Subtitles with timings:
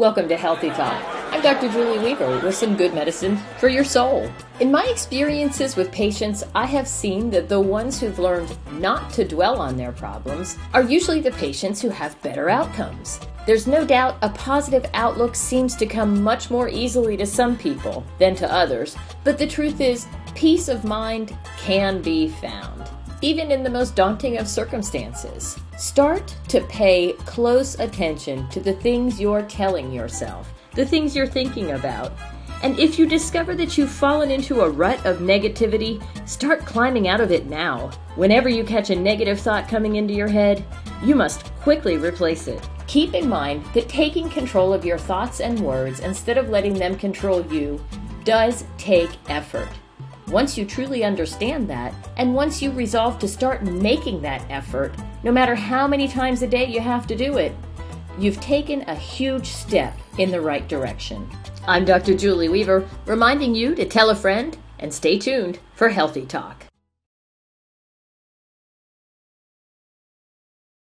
[0.00, 1.04] Welcome to Healthy Talk.
[1.30, 1.68] I'm Dr.
[1.68, 4.32] Julie Weaver with some good medicine for your soul.
[4.58, 9.28] In my experiences with patients, I have seen that the ones who've learned not to
[9.28, 13.20] dwell on their problems are usually the patients who have better outcomes.
[13.44, 18.02] There's no doubt a positive outlook seems to come much more easily to some people
[18.18, 22.88] than to others, but the truth is, peace of mind can be found
[23.22, 25.58] even in the most daunting of circumstances.
[25.76, 31.72] Start to pay close attention to the things you're telling yourself, the things you're thinking
[31.72, 32.12] about.
[32.62, 37.20] And if you discover that you've fallen into a rut of negativity, start climbing out
[37.20, 37.90] of it now.
[38.16, 40.64] Whenever you catch a negative thought coming into your head,
[41.02, 42.68] you must quickly replace it.
[42.86, 46.96] Keep in mind that taking control of your thoughts and words instead of letting them
[46.96, 47.82] control you
[48.24, 49.68] does take effort.
[50.30, 54.94] Once you truly understand that, and once you resolve to start making that effort,
[55.24, 57.52] no matter how many times a day you have to do it,
[58.16, 61.28] you've taken a huge step in the right direction.
[61.66, 62.14] I'm Dr.
[62.14, 66.69] Julie Weaver, reminding you to tell a friend and stay tuned for Healthy Talk.